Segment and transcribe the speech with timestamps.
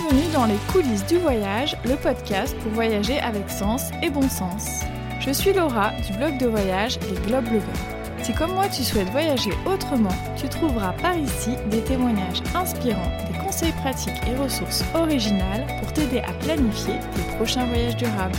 [0.00, 4.80] Bienvenue dans les coulisses du voyage, le podcast pour voyager avec sens et bon sens.
[5.20, 8.22] Je suis Laura du blog de voyage Les Globe Lovers.
[8.22, 13.38] Si comme moi tu souhaites voyager autrement, tu trouveras par ici des témoignages inspirants, des
[13.44, 18.38] conseils pratiques et ressources originales pour t'aider à planifier tes prochains voyages durables.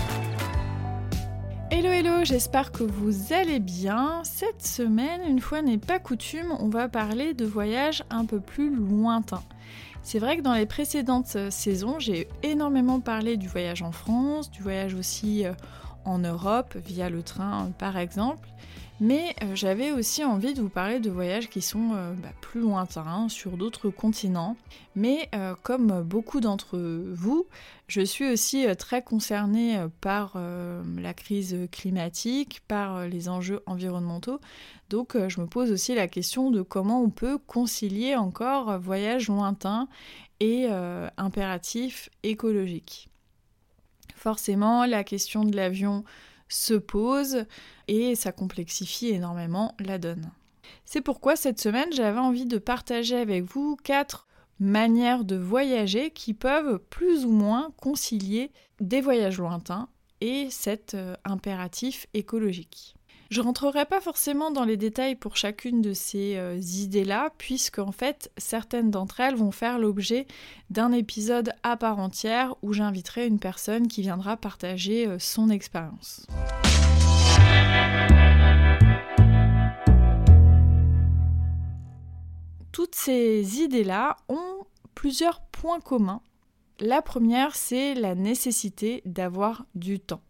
[1.69, 4.21] Hello hello, j'espère que vous allez bien.
[4.23, 8.75] Cette semaine, une fois n'est pas coutume, on va parler de voyages un peu plus
[8.75, 9.43] lointains.
[10.03, 14.49] C'est vrai que dans les précédentes euh, saisons, j'ai énormément parlé du voyage en France,
[14.49, 15.53] du voyage aussi euh,
[16.05, 18.49] en Europe via le train par exemple.
[19.01, 23.27] Mais euh, j'avais aussi envie de vous parler de voyages qui sont bah, plus lointains,
[23.29, 24.55] sur d'autres continents.
[24.95, 25.29] Mais
[25.63, 27.47] comme beaucoup d'entre vous,
[27.87, 30.37] je suis aussi très concernée par
[30.97, 34.39] la crise climatique, par les enjeux environnementaux.
[34.89, 39.87] Donc je me pose aussi la question de comment on peut concilier encore voyage lointain
[40.41, 40.67] et
[41.17, 43.09] impératif écologique.
[44.15, 46.03] Forcément, la question de l'avion
[46.51, 47.45] se pose
[47.91, 50.31] et ça complexifie énormément la donne.
[50.85, 54.27] C'est pourquoi cette semaine j'avais envie de partager avec vous quatre
[54.61, 59.89] manières de voyager qui peuvent plus ou moins concilier des voyages lointains
[60.21, 62.95] et cet euh, impératif écologique.
[63.29, 67.91] Je rentrerai pas forcément dans les détails pour chacune de ces euh, idées-là, puisque en
[67.91, 70.27] fait certaines d'entre elles vont faire l'objet
[70.69, 76.25] d'un épisode à part entière où j'inviterai une personne qui viendra partager euh, son expérience.
[82.71, 86.21] Toutes ces idées-là ont plusieurs points communs.
[86.79, 90.23] La première, c'est la nécessité d'avoir du temps.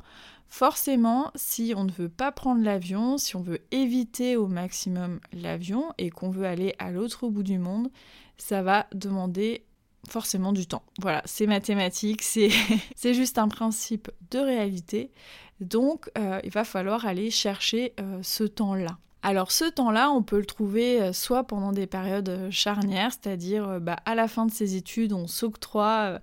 [0.47, 5.93] Forcément, si on ne veut pas prendre l'avion, si on veut éviter au maximum l'avion
[5.97, 7.89] et qu'on veut aller à l'autre bout du monde,
[8.37, 9.63] ça va demander
[10.09, 10.83] forcément du temps.
[10.99, 12.49] Voilà, c'est mathématique, c'est
[13.13, 15.11] juste un principe de réalité.
[15.61, 18.97] Donc, euh, il va falloir aller chercher euh, ce temps-là.
[19.23, 23.97] Alors ce temps-là, on peut le trouver euh, soit pendant des périodes charnières, c'est-à-dire bah,
[24.05, 26.19] à la fin de ses études, on s'octroie,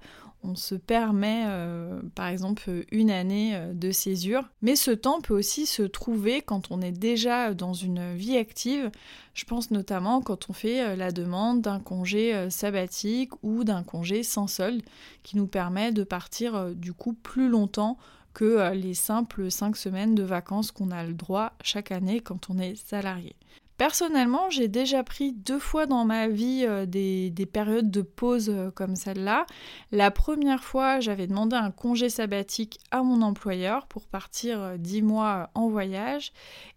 [0.49, 5.35] on se permet euh, par exemple une année euh, de césure, mais ce temps peut
[5.35, 8.91] aussi se trouver quand on est déjà dans une vie active.
[9.35, 14.23] Je pense notamment quand on fait euh, la demande d'un congé sabbatique ou d'un congé
[14.23, 14.83] sans solde
[15.23, 17.99] qui nous permet de partir du coup plus longtemps
[18.35, 22.59] que les simples 5 semaines de vacances qu'on a le droit chaque année quand on
[22.59, 23.35] est salarié.
[23.79, 28.73] Personnellement, j'ai déjà pris deux fois dans ma vie euh, des, périodes de pause euh,
[28.73, 29.47] comme celle-là.
[29.93, 35.01] La première fois, j'avais demandé un congé sabbatique à mon employeur pour partir euh, dix
[35.01, 36.33] mois en voyage.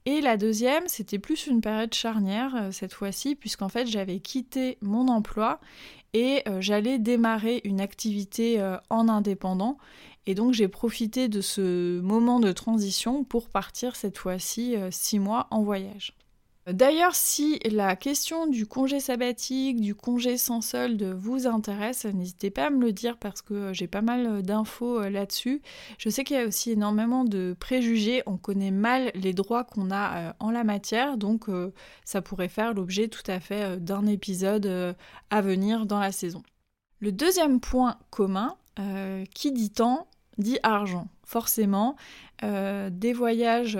[0.05, 5.07] Et la deuxième, c'était plus une période charnière cette fois-ci, puisqu'en fait, j'avais quitté mon
[5.07, 5.59] emploi
[6.13, 9.77] et j'allais démarrer une activité en indépendant.
[10.25, 15.47] Et donc j'ai profité de ce moment de transition pour partir cette fois-ci six mois
[15.51, 16.15] en voyage.
[16.67, 22.67] D'ailleurs, si la question du congé sabbatique, du congé sans solde vous intéresse, n'hésitez pas
[22.67, 25.63] à me le dire parce que j'ai pas mal d'infos euh, là-dessus.
[25.97, 29.89] Je sais qu'il y a aussi énormément de préjugés, on connaît mal les droits qu'on
[29.89, 31.73] a euh, en la matière, donc euh,
[32.05, 34.95] ça pourrait faire l'objet tout à fait d'un épisode
[35.31, 36.43] à venir dans la saison.
[36.99, 38.55] Le deuxième point commun,
[39.33, 40.07] qui dit temps,
[40.37, 41.07] dit argent.
[41.23, 41.95] Forcément,
[42.41, 43.79] des voyages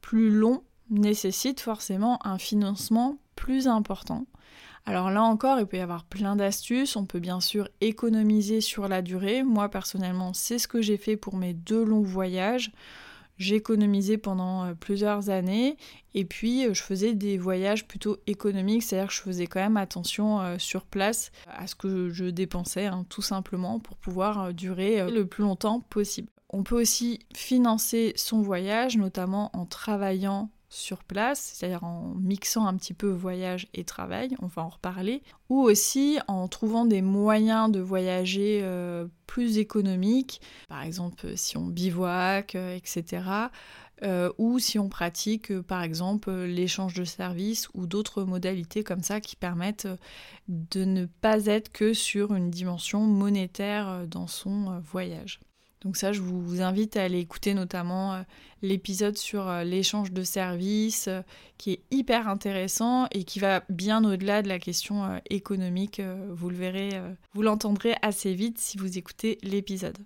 [0.00, 4.26] plus longs nécessite forcément un financement plus important.
[4.86, 6.94] Alors là encore, il peut y avoir plein d'astuces.
[6.94, 9.42] On peut bien sûr économiser sur la durée.
[9.42, 12.70] Moi personnellement, c'est ce que j'ai fait pour mes deux longs voyages.
[13.38, 15.76] J'ai économisé pendant euh, plusieurs années
[16.14, 19.76] et puis euh, je faisais des voyages plutôt économiques, c'est-à-dire que je faisais quand même
[19.76, 25.10] attention euh, sur place à ce que je dépensais, hein, tout simplement pour pouvoir durer
[25.10, 26.28] le plus longtemps possible.
[26.48, 32.76] On peut aussi financer son voyage, notamment en travaillant sur place, c'est-à-dire en mixant un
[32.76, 37.70] petit peu voyage et travail, on va en reparler, ou aussi en trouvant des moyens
[37.72, 43.22] de voyager euh, plus économiques, par exemple si on bivouac, euh, etc.
[44.02, 49.22] Euh, ou si on pratique par exemple l'échange de services ou d'autres modalités comme ça
[49.22, 49.88] qui permettent
[50.48, 55.40] de ne pas être que sur une dimension monétaire dans son voyage.
[55.86, 58.22] Donc ça, je vous invite à aller écouter notamment euh,
[58.60, 61.22] l'épisode sur euh, l'échange de services, euh,
[61.58, 66.02] qui est hyper intéressant et qui va bien au-delà de la question économique.
[66.30, 66.90] vous le verrez,
[67.34, 69.96] vous l'entendrez assez vite si vous écoutez l'épisode.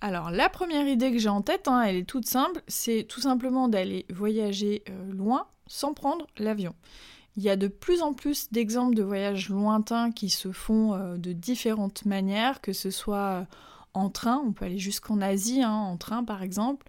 [0.00, 3.20] Alors la première idée que j'ai en tête, hein, elle est toute simple, c'est tout
[3.20, 6.74] simplement d'aller voyager loin sans prendre l'avion.
[7.36, 11.32] Il y a de plus en plus d'exemples de voyages lointains qui se font de
[11.32, 13.46] différentes manières, que ce soit
[13.94, 16.86] en train, on peut aller jusqu'en Asie hein, en train par exemple,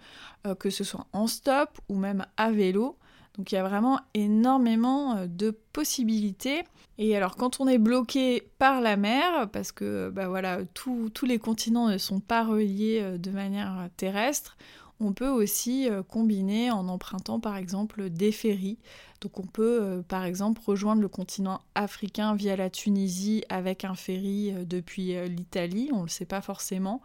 [0.59, 2.97] que ce soit en stop ou même à vélo.
[3.37, 6.63] Donc il y a vraiment énormément euh, de possibilités.
[6.97, 11.39] Et alors quand on est bloqué par la mer, parce que bah voilà, tous les
[11.39, 14.57] continents ne sont pas reliés euh, de manière terrestre,
[15.01, 18.77] on peut aussi euh, combiner en empruntant par exemple des ferries.
[19.21, 24.51] Donc on peut par exemple rejoindre le continent africain via la Tunisie avec un ferry
[24.65, 27.01] depuis l'Italie, on ne le sait pas forcément.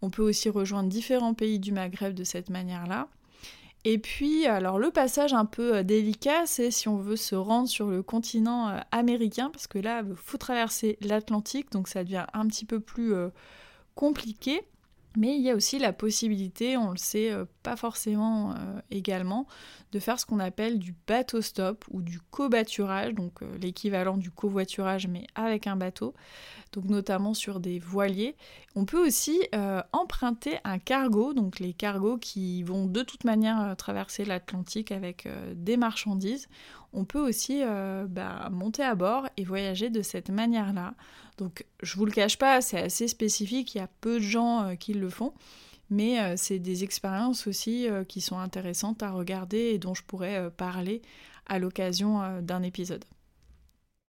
[0.00, 3.08] On peut aussi rejoindre différents pays du Maghreb de cette manière-là.
[3.84, 7.68] Et puis, alors le passage un peu euh, délicat, c'est si on veut se rendre
[7.68, 12.26] sur le continent euh, américain, parce que là, il faut traverser l'Atlantique, donc ça devient
[12.34, 13.30] un petit peu plus euh,
[13.94, 14.62] compliqué.
[15.16, 17.32] Mais il y a aussi la possibilité, on le sait
[17.64, 18.54] pas forcément
[18.92, 19.48] également,
[19.90, 25.08] de faire ce qu'on appelle du bateau stop ou du covoiturage, donc l'équivalent du covoiturage
[25.08, 26.14] mais avec un bateau
[26.72, 28.36] donc notamment sur des voiliers.
[28.76, 33.60] On peut aussi euh, emprunter un cargo, donc les cargos qui vont de toute manière
[33.60, 36.48] euh, traverser l'Atlantique avec euh, des marchandises.
[36.92, 37.62] On peut aussi
[38.08, 40.94] bah, monter à bord et voyager de cette manière-là.
[41.38, 44.74] Donc je vous le cache pas, c'est assez spécifique, il y a peu de gens
[44.78, 45.32] qui le font.
[45.88, 51.02] Mais c'est des expériences aussi qui sont intéressantes à regarder et dont je pourrais parler
[51.46, 53.04] à l'occasion d'un épisode.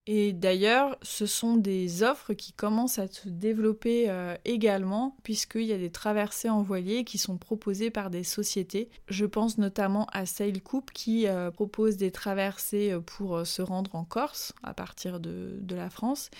[0.08, 5.72] Et d'ailleurs, ce sont des offres qui commencent à se développer euh, également, puisqu'il y
[5.72, 8.90] a des traversées en voilier qui sont proposées par des sociétés.
[9.06, 14.02] Je pense notamment à SailCoupe qui euh, propose des traversées euh, pour se rendre en
[14.04, 16.30] Corse à partir de, la France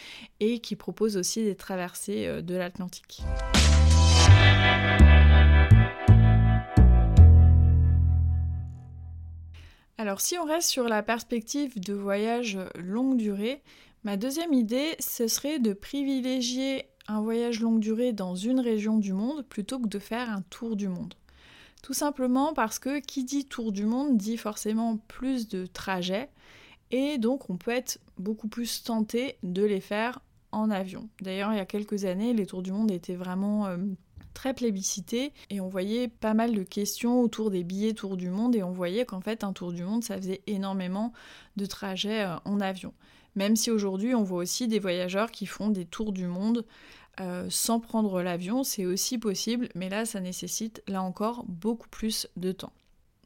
[0.40, 3.22] et qui propose aussi des traversées de l'Atlantique.
[10.02, 13.62] Alors si on reste sur la perspective de voyage longue durée,
[14.02, 19.12] ma deuxième idée, ce serait de privilégier un voyage longue durée dans une région du
[19.12, 21.14] monde plutôt que de faire un tour du monde.
[21.84, 26.30] Tout simplement parce que qui dit tour du monde dit forcément plus de trajets
[26.90, 30.18] et donc on peut être beaucoup plus tenté de les faire
[30.50, 31.08] en avion.
[31.20, 33.76] D'ailleurs, il y a quelques années, les tours du monde étaient vraiment euh,
[34.32, 38.56] très plébiscité et on voyait pas mal de questions autour des billets tour du monde
[38.56, 41.12] et on voyait qu'en fait un tour du monde ça faisait énormément
[41.56, 42.92] de trajets euh, en avion.
[43.34, 46.64] Même si aujourd'hui on voit aussi des voyageurs qui font des tours du monde
[47.20, 52.28] euh, sans prendre l'avion, c'est aussi possible, mais là ça nécessite là encore beaucoup plus
[52.36, 52.72] de temps.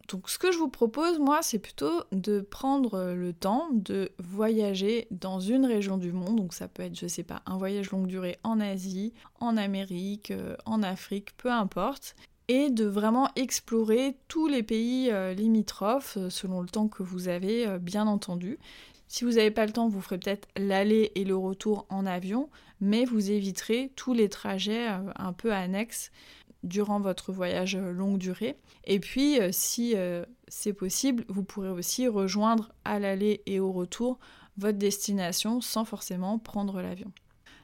[0.08, 5.08] Donc ce que je vous propose, moi, c'est plutôt de prendre le temps de voyager
[5.10, 6.36] dans une région du monde.
[6.36, 10.30] Donc ça peut être, je sais pas, un voyage longue durée en Asie, en Amérique,
[10.30, 12.14] euh, en Afrique, peu importe.
[12.48, 17.26] Et de vraiment explorer tous les pays euh, limitrophes euh, selon le temps que vous
[17.26, 18.58] avez, bien entendu.
[19.08, 22.48] Si vous n'avez pas le temps, vous ferez peut-être l'aller et le retour en avion,
[22.80, 26.10] mais vous éviterez tous les trajets un peu annexes
[26.66, 28.56] durant votre voyage longue durée.
[28.84, 33.72] Et puis, euh, si euh, c'est possible, vous pourrez aussi rejoindre à l'aller et au
[33.72, 34.18] retour
[34.58, 37.12] votre destination sans forcément prendre l'avion.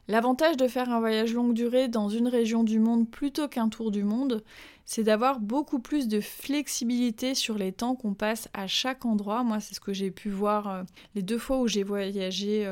[0.08, 3.90] L'avantage de faire un voyage longue durée dans une région du monde plutôt qu'un tour
[3.90, 4.42] du monde,
[4.84, 9.44] c'est d'avoir beaucoup plus de flexibilité sur les temps qu'on passe à chaque endroit.
[9.44, 10.82] Moi, c'est ce que j'ai pu voir euh,
[11.14, 12.68] les deux fois où j'ai voyagé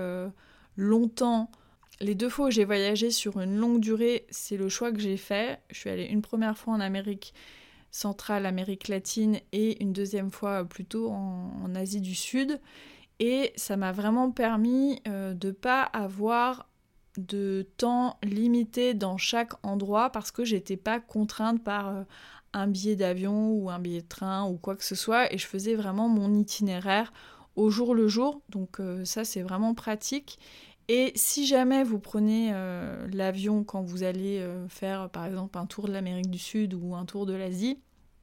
[0.77, 1.51] longtemps
[2.01, 5.17] les deux fois où j'ai voyagé sur une longue durée, c'est le choix que j'ai
[5.17, 5.61] fait.
[5.71, 7.35] Je suis allée une première fois en Amérique
[7.91, 12.61] centrale, Amérique latine, et une deuxième fois plutôt en, Asie du Sud.
[13.19, 16.71] Et ça m'a vraiment permis euh, de ne pas avoir
[17.17, 22.03] de temps limité dans chaque endroit parce que j'étais pas contrainte par euh,
[22.53, 25.47] un billet d'avion ou un billet de train ou quoi que ce soit et je
[25.47, 27.13] faisais vraiment mon itinéraire
[27.57, 30.39] au jour le jour donc euh, ça c'est vraiment pratique
[30.93, 35.67] et si jamais vous prenez euh, l'avion quand vous allez euh, faire par exemple un
[35.67, 37.79] tour de l'Amérique du Sud ou un tour de l'Asie,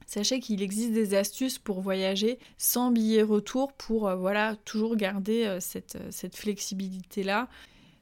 [0.06, 5.60] sachez qu'il existe des astuces pour voyager sans billet retour pour euh, voilà toujours garder
[5.62, 7.48] cette, flexibilité-là.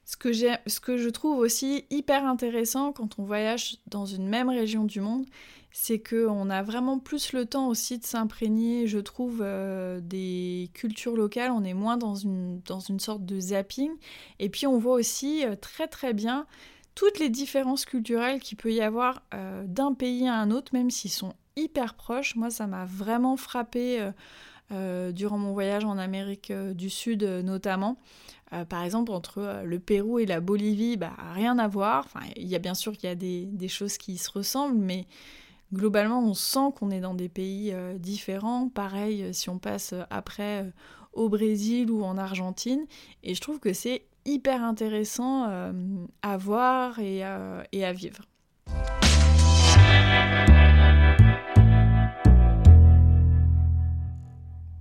[0.04, 5.00] Ce que je trouve aussi hyper intéressant quand on voyage dans une même région du
[5.00, 5.26] monde,
[5.78, 11.14] c'est qu'on a vraiment plus le temps aussi de s'imprégner, je trouve, euh, des cultures
[11.14, 11.50] locales.
[11.50, 12.62] On est moins dans une,
[12.98, 13.90] sorte de zapping.
[14.38, 16.46] Et puis on voit aussi euh, très très bien
[16.94, 20.90] toutes les différences culturelles qu'il peut y avoir euh, d'un pays à un autre, même
[20.90, 22.36] s'ils sont hyper proches.
[22.36, 24.10] Moi, ça m'a vraiment frappé
[24.70, 27.98] durant mon voyage en Amérique du Sud notamment.
[28.68, 32.08] par exemple, entre le Pérou et la Bolivie, bah, rien à voir.
[32.34, 35.06] Il y a bien sûr qu'il y a des, des, choses qui se ressemblent, mais
[35.72, 38.68] globalement, on sent qu'on est dans des pays euh, différents.
[38.68, 40.72] Pareil, euh, si on passe euh, après
[41.12, 42.86] au Brésil ou en Argentine.
[43.22, 45.48] Et je trouve que c'est hyper intéressant
[46.20, 48.20] à voir et, à vivre.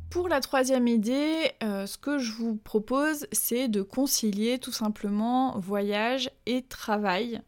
[0.10, 6.30] Pour la troisième idée, ce que je vous propose, c'est de concilier tout simplement voyage
[6.46, 7.42] et travail.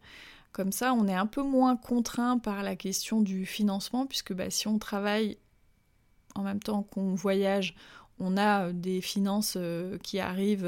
[0.57, 4.49] Comme ça, on est un peu moins contraint par la question du financement, puisque bah,
[4.49, 5.37] si on travaille
[6.33, 7.75] en même temps qu'on voyage,
[8.17, 10.67] on a euh, des finances euh, qui arrivent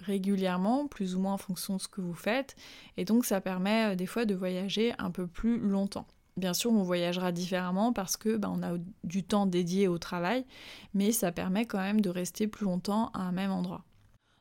[0.00, 2.54] régulièrement, plus ou moins en fonction de ce que vous faites.
[2.98, 6.06] Et donc ça permet des fois de voyager un peu plus longtemps.
[6.36, 10.44] Bien sûr, on voyagera différemment parce que ben, on a du temps dédié au travail,
[10.92, 13.84] mais ça permet quand même de rester plus longtemps à un même endroit.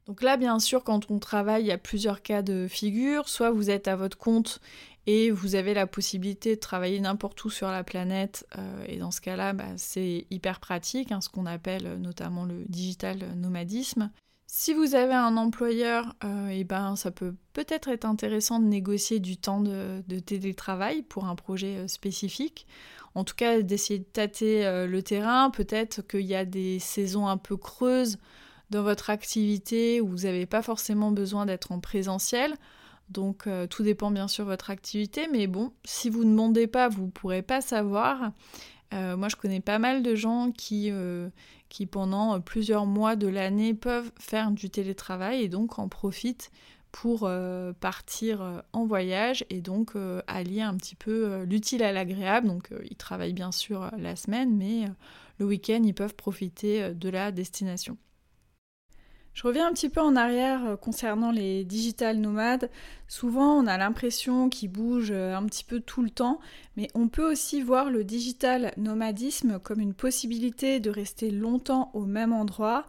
[0.09, 3.29] Donc là, bien sûr, quand on travaille, il y a plusieurs cas de figure.
[3.29, 4.59] Soit vous êtes à votre compte
[5.05, 9.11] et vous avez la possibilité de travailler n'importe où sur la planète, euh, et dans
[9.11, 14.09] ce cas-là, ben, c'est hyper pratique, hein, ce qu'on appelle notamment le digital nomadisme.
[14.51, 19.19] Si vous avez un employeur, euh, eh ben, ça peut peut-être être intéressant de négocier
[19.19, 22.65] du temps de, télétravail pour un projet euh, spécifique.
[23.13, 25.51] En tout cas, d'essayer de tâter euh, le terrain.
[25.51, 28.17] Peut-être qu'il y a des saisons un peu creuses
[28.69, 32.55] dans votre activité où vous n'avez pas forcément besoin d'être en présentiel.
[33.09, 36.89] Donc tout dépend bien sûr de votre activité, mais bon, si vous ne demandez pas,
[36.89, 38.33] vous ne pourrez pas savoir.
[38.91, 40.91] moi, je connais pas mal de gens qui,
[41.69, 46.51] qui pendant euh, plusieurs mois de l'année peuvent faire du télétravail et donc en profitent
[46.91, 49.93] pour euh, partir euh, en voyage et donc
[50.27, 52.47] allier un petit peu l'utile à l'agréable.
[52.47, 54.85] Donc ils travaillent bien sûr la semaine, mais
[55.37, 57.97] le week-end ils peuvent profiter de la destination.
[59.33, 62.69] Je reviens un petit peu en arrière euh, concernant les digital nomades.
[63.07, 66.39] Souvent, on a l'impression qu'ils bougent euh, un petit peu tout le temps,
[66.75, 72.05] mais on peut aussi voir le digital nomadisme comme une possibilité de rester longtemps au
[72.05, 72.85] même endroit,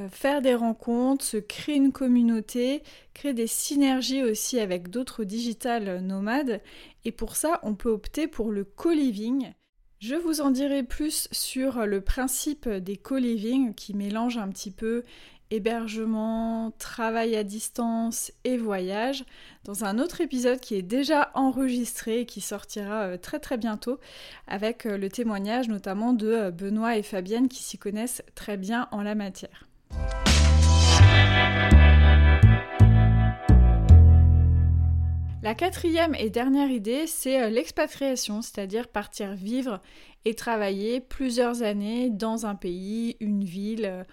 [0.00, 2.82] euh, faire des rencontres, se créer une communauté,
[3.14, 6.60] créer des synergies aussi avec d'autres digital nomades.
[7.04, 9.52] Et pour ça, on peut opter pour le co-living.
[9.98, 15.04] Je vous en dirai plus sur le principe des co-living qui mélange un petit peu
[15.50, 19.24] hébergement, travail à distance et voyage
[19.64, 23.98] dans un autre épisode qui est déjà enregistré et qui sortira euh, très très bientôt
[24.46, 28.88] avec euh, le témoignage notamment de euh, Benoît et Fabienne qui s'y connaissent très bien
[28.90, 29.68] en la matière.
[35.42, 39.80] La quatrième et dernière idée, c'est l'expatriation, c'est-à-dire partir vivre
[40.24, 44.04] et travailler plusieurs années dans un pays, une ville,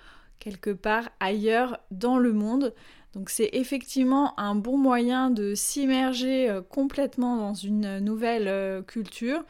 [0.44, 2.74] quelque part ailleurs dans le monde.
[3.14, 9.46] Donc c'est effectivement un bon moyen de s'immerger euh, complètement dans une nouvelle euh, culture,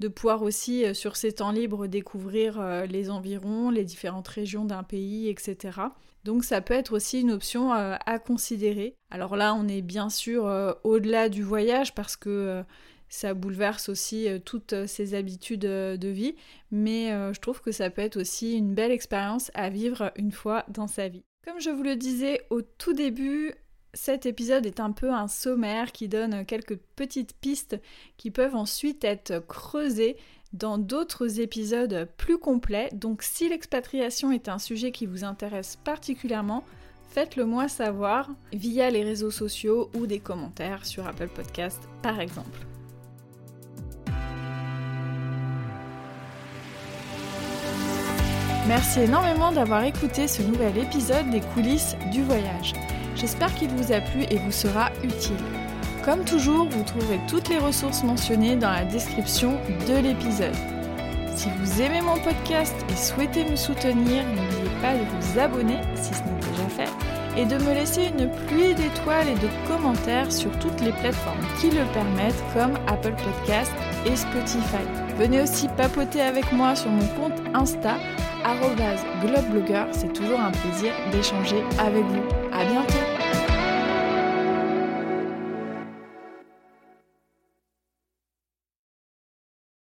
[0.00, 4.84] de pouvoir aussi euh, sur ses temps libres découvrir les environs, les différentes régions d'un
[4.84, 5.80] pays, etc.
[6.24, 8.94] Donc ça peut être aussi une option à considérer.
[9.10, 10.44] Alors là on est bien sûr
[10.84, 12.62] au-delà du voyage parce que
[13.08, 16.34] ça bouleverse aussi euh, toutes euh, ses habitudes euh, de vie,
[16.70, 20.64] mais je trouve que ça peut être aussi une belle expérience à vivre une fois
[20.68, 21.22] dans sa vie.
[21.44, 23.54] Comme je vous le disais au tout début,
[23.94, 27.80] cet épisode est un peu un sommaire qui donne quelques petites pistes
[28.18, 30.16] qui peuvent ensuite être creusées
[30.52, 32.90] dans d'autres épisodes plus complets.
[32.92, 36.64] Donc si l'expatriation est un sujet qui vous intéresse particulièrement,
[37.10, 42.66] faites-le moi savoir via les réseaux sociaux ou des commentaires sur Apple Podcast par exemple.
[48.68, 52.74] Merci énormément d'avoir écouté ce nouvel épisode des coulisses du voyage.
[53.16, 55.42] J'espère qu'il vous a plu et vous sera utile.
[56.04, 59.58] Comme toujours, vous trouverez toutes les ressources mentionnées dans la description
[59.88, 60.54] de l'épisode.
[61.34, 66.12] Si vous aimez mon podcast et souhaitez me soutenir, n'oubliez pas de vous abonner si
[66.12, 67.08] ce n'est déjà fait
[67.38, 71.70] et de me laisser une pluie d'étoiles et de commentaires sur toutes les plateformes qui
[71.70, 73.72] le permettent comme Apple Podcast
[74.04, 74.84] et Spotify.
[75.16, 77.94] Venez aussi papoter avec moi sur mon compte Insta
[79.20, 79.84] globblogger.
[79.92, 82.22] C'est toujours un plaisir d'échanger avec vous.
[82.52, 82.97] À bientôt